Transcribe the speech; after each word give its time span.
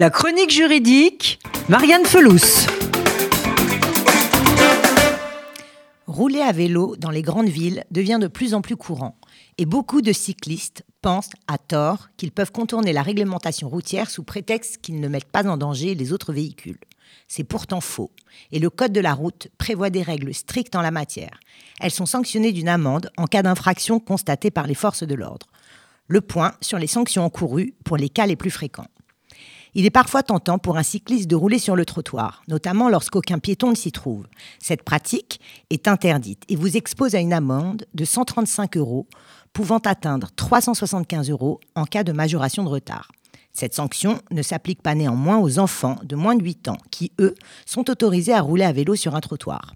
La 0.00 0.10
chronique 0.10 0.52
juridique, 0.52 1.40
Marianne 1.68 2.04
Felous. 2.04 2.68
Rouler 6.06 6.40
à 6.40 6.52
vélo 6.52 6.94
dans 6.94 7.10
les 7.10 7.22
grandes 7.22 7.48
villes 7.48 7.82
devient 7.90 8.18
de 8.20 8.28
plus 8.28 8.54
en 8.54 8.60
plus 8.60 8.76
courant 8.76 9.16
et 9.58 9.66
beaucoup 9.66 10.00
de 10.00 10.12
cyclistes 10.12 10.84
pensent 11.02 11.32
à 11.48 11.58
tort 11.58 12.10
qu'ils 12.16 12.30
peuvent 12.30 12.52
contourner 12.52 12.92
la 12.92 13.02
réglementation 13.02 13.68
routière 13.68 14.08
sous 14.08 14.22
prétexte 14.22 14.78
qu'ils 14.80 15.00
ne 15.00 15.08
mettent 15.08 15.32
pas 15.32 15.48
en 15.48 15.56
danger 15.56 15.96
les 15.96 16.12
autres 16.12 16.32
véhicules. 16.32 16.78
C'est 17.26 17.42
pourtant 17.42 17.80
faux 17.80 18.12
et 18.52 18.60
le 18.60 18.70
Code 18.70 18.92
de 18.92 19.00
la 19.00 19.14
route 19.14 19.48
prévoit 19.58 19.90
des 19.90 20.02
règles 20.02 20.32
strictes 20.32 20.76
en 20.76 20.82
la 20.82 20.92
matière. 20.92 21.40
Elles 21.80 21.90
sont 21.90 22.06
sanctionnées 22.06 22.52
d'une 22.52 22.68
amende 22.68 23.10
en 23.16 23.26
cas 23.26 23.42
d'infraction 23.42 23.98
constatée 23.98 24.52
par 24.52 24.68
les 24.68 24.74
forces 24.74 25.02
de 25.02 25.16
l'ordre. 25.16 25.48
Le 26.06 26.20
point 26.20 26.52
sur 26.60 26.78
les 26.78 26.86
sanctions 26.86 27.24
encourues 27.24 27.74
pour 27.84 27.96
les 27.96 28.08
cas 28.08 28.26
les 28.26 28.36
plus 28.36 28.52
fréquents. 28.52 28.86
Il 29.74 29.84
est 29.84 29.90
parfois 29.90 30.22
tentant 30.22 30.58
pour 30.58 30.76
un 30.76 30.82
cycliste 30.82 31.28
de 31.28 31.36
rouler 31.36 31.58
sur 31.58 31.76
le 31.76 31.84
trottoir, 31.84 32.42
notamment 32.48 32.88
lorsqu'aucun 32.88 33.38
piéton 33.38 33.70
ne 33.70 33.76
s'y 33.76 33.92
trouve. 33.92 34.26
Cette 34.58 34.82
pratique 34.82 35.40
est 35.70 35.88
interdite 35.88 36.42
et 36.48 36.56
vous 36.56 36.76
expose 36.76 37.14
à 37.14 37.20
une 37.20 37.32
amende 37.32 37.84
de 37.94 38.04
135 38.04 38.76
euros, 38.76 39.06
pouvant 39.52 39.78
atteindre 39.78 40.28
375 40.36 41.30
euros 41.30 41.60
en 41.74 41.84
cas 41.84 42.04
de 42.04 42.12
majoration 42.12 42.64
de 42.64 42.68
retard. 42.68 43.10
Cette 43.52 43.74
sanction 43.74 44.20
ne 44.30 44.42
s'applique 44.42 44.82
pas 44.82 44.94
néanmoins 44.94 45.38
aux 45.38 45.58
enfants 45.58 45.96
de 46.04 46.16
moins 46.16 46.36
de 46.36 46.44
8 46.44 46.68
ans 46.68 46.78
qui, 46.90 47.12
eux, 47.18 47.34
sont 47.66 47.90
autorisés 47.90 48.32
à 48.32 48.40
rouler 48.40 48.64
à 48.64 48.72
vélo 48.72 48.94
sur 48.94 49.16
un 49.16 49.20
trottoir. 49.20 49.74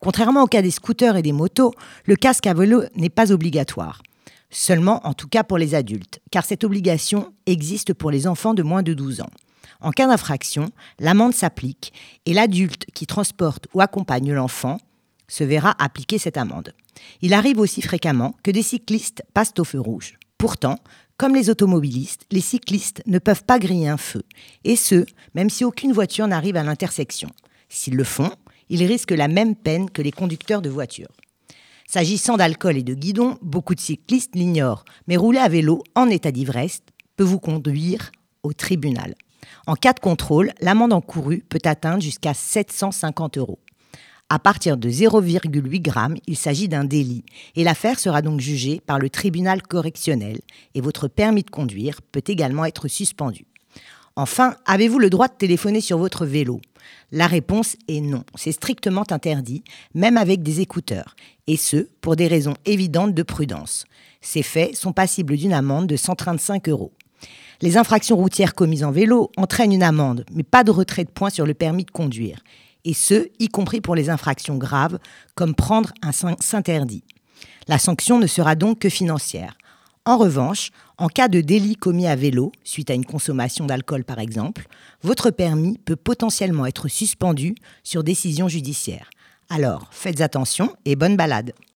Contrairement 0.00 0.42
au 0.42 0.46
cas 0.46 0.62
des 0.62 0.70
scooters 0.70 1.16
et 1.16 1.22
des 1.22 1.32
motos, 1.32 1.72
le 2.04 2.16
casque 2.16 2.46
à 2.46 2.54
vélo 2.54 2.82
n'est 2.94 3.08
pas 3.08 3.32
obligatoire. 3.32 4.02
Seulement, 4.50 5.06
en 5.06 5.14
tout 5.14 5.28
cas 5.28 5.44
pour 5.44 5.58
les 5.58 5.74
adultes, 5.74 6.20
car 6.30 6.44
cette 6.44 6.64
obligation 6.64 7.32
existe 7.46 7.94
pour 7.94 8.10
les 8.10 8.26
enfants 8.26 8.54
de 8.54 8.62
moins 8.62 8.82
de 8.82 8.94
12 8.94 9.20
ans. 9.20 9.30
En 9.80 9.90
cas 9.90 10.06
d'infraction, 10.06 10.70
l'amende 10.98 11.34
s'applique 11.34 11.92
et 12.24 12.32
l'adulte 12.32 12.86
qui 12.94 13.06
transporte 13.06 13.66
ou 13.74 13.80
accompagne 13.80 14.32
l'enfant 14.32 14.78
se 15.28 15.44
verra 15.44 15.74
appliquer 15.78 16.18
cette 16.18 16.36
amende. 16.36 16.72
Il 17.20 17.34
arrive 17.34 17.58
aussi 17.58 17.82
fréquemment 17.82 18.34
que 18.42 18.50
des 18.50 18.62
cyclistes 18.62 19.22
passent 19.34 19.54
au 19.58 19.64
feu 19.64 19.80
rouge. 19.80 20.18
Pourtant, 20.38 20.78
comme 21.16 21.34
les 21.34 21.50
automobilistes, 21.50 22.26
les 22.30 22.40
cyclistes 22.40 23.02
ne 23.06 23.18
peuvent 23.18 23.44
pas 23.44 23.58
griller 23.58 23.88
un 23.88 23.96
feu, 23.96 24.22
et 24.64 24.76
ce, 24.76 25.06
même 25.34 25.50
si 25.50 25.64
aucune 25.64 25.92
voiture 25.92 26.28
n'arrive 26.28 26.56
à 26.56 26.62
l'intersection. 26.62 27.30
S'ils 27.68 27.96
le 27.96 28.04
font, 28.04 28.30
ils 28.68 28.84
risquent 28.84 29.12
la 29.12 29.28
même 29.28 29.56
peine 29.56 29.90
que 29.90 30.02
les 30.02 30.12
conducteurs 30.12 30.62
de 30.62 30.68
voitures. 30.68 31.12
S'agissant 31.88 32.36
d'alcool 32.36 32.76
et 32.76 32.82
de 32.82 32.94
guidon, 32.94 33.38
beaucoup 33.42 33.74
de 33.74 33.80
cyclistes 33.80 34.34
l'ignorent, 34.34 34.84
mais 35.06 35.16
rouler 35.16 35.38
à 35.38 35.48
vélo 35.48 35.82
en 35.94 36.08
état 36.08 36.32
d'ivresse 36.32 36.80
peut 37.16 37.24
vous 37.24 37.38
conduire 37.38 38.10
au 38.42 38.52
tribunal. 38.52 39.14
En 39.66 39.74
cas 39.74 39.92
de 39.92 40.00
contrôle, 40.00 40.52
l'amende 40.60 40.92
encourue 40.92 41.44
peut 41.48 41.60
atteindre 41.64 42.02
jusqu'à 42.02 42.34
750 42.34 43.38
euros. 43.38 43.60
À 44.28 44.40
partir 44.40 44.76
de 44.76 44.90
0,8 44.90 45.84
g, 45.84 46.20
il 46.26 46.36
s'agit 46.36 46.68
d'un 46.68 46.82
délit 46.82 47.24
et 47.54 47.62
l'affaire 47.62 48.00
sera 48.00 48.22
donc 48.22 48.40
jugée 48.40 48.80
par 48.84 48.98
le 48.98 49.08
tribunal 49.08 49.62
correctionnel 49.62 50.40
et 50.74 50.80
votre 50.80 51.06
permis 51.06 51.44
de 51.44 51.50
conduire 51.50 52.02
peut 52.02 52.24
également 52.26 52.64
être 52.64 52.88
suspendu. 52.88 53.46
Enfin, 54.16 54.56
avez-vous 54.64 54.98
le 54.98 55.10
droit 55.10 55.28
de 55.28 55.34
téléphoner 55.34 55.82
sur 55.82 55.98
votre 55.98 56.24
vélo? 56.24 56.62
La 57.12 57.26
réponse 57.26 57.76
est 57.86 58.00
non. 58.00 58.24
C'est 58.34 58.52
strictement 58.52 59.04
interdit, 59.10 59.62
même 59.94 60.16
avec 60.16 60.42
des 60.42 60.62
écouteurs. 60.62 61.14
Et 61.46 61.58
ce, 61.58 61.88
pour 62.00 62.16
des 62.16 62.26
raisons 62.26 62.54
évidentes 62.64 63.14
de 63.14 63.22
prudence. 63.22 63.84
Ces 64.22 64.42
faits 64.42 64.74
sont 64.74 64.94
passibles 64.94 65.36
d'une 65.36 65.52
amende 65.52 65.86
de 65.86 65.96
135 65.96 66.68
euros. 66.70 66.92
Les 67.60 67.76
infractions 67.76 68.16
routières 68.16 68.54
commises 68.54 68.84
en 68.84 68.90
vélo 68.90 69.30
entraînent 69.36 69.72
une 69.72 69.82
amende, 69.82 70.24
mais 70.32 70.42
pas 70.42 70.64
de 70.64 70.70
retrait 70.70 71.04
de 71.04 71.10
points 71.10 71.30
sur 71.30 71.46
le 71.46 71.54
permis 71.54 71.84
de 71.84 71.90
conduire. 71.90 72.40
Et 72.84 72.94
ce, 72.94 73.28
y 73.38 73.48
compris 73.48 73.82
pour 73.82 73.94
les 73.94 74.08
infractions 74.08 74.56
graves, 74.56 74.98
comme 75.34 75.54
prendre 75.54 75.92
un 76.02 76.12
s'interdit. 76.12 77.04
La 77.68 77.78
sanction 77.78 78.18
ne 78.18 78.26
sera 78.26 78.54
donc 78.54 78.78
que 78.78 78.88
financière. 78.88 79.58
En 80.08 80.18
revanche, 80.18 80.70
en 80.98 81.08
cas 81.08 81.26
de 81.26 81.40
délit 81.40 81.74
commis 81.74 82.06
à 82.06 82.14
vélo, 82.14 82.52
suite 82.62 82.90
à 82.90 82.94
une 82.94 83.04
consommation 83.04 83.66
d'alcool 83.66 84.04
par 84.04 84.20
exemple, 84.20 84.68
votre 85.02 85.32
permis 85.32 85.78
peut 85.78 85.96
potentiellement 85.96 86.64
être 86.64 86.86
suspendu 86.86 87.56
sur 87.82 88.04
décision 88.04 88.46
judiciaire. 88.46 89.10
Alors, 89.50 89.88
faites 89.90 90.20
attention 90.20 90.76
et 90.84 90.94
bonne 90.94 91.16
balade. 91.16 91.54